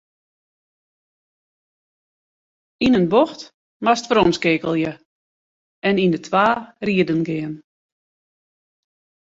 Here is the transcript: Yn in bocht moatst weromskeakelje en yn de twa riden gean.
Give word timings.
Yn 2.85 2.97
in 2.99 3.07
bocht 3.13 3.41
moatst 3.83 4.07
weromskeakelje 4.09 4.91
en 5.87 5.95
yn 6.03 6.13
de 6.15 6.19
twa 6.27 6.47
riden 6.85 7.21
gean. 7.27 7.53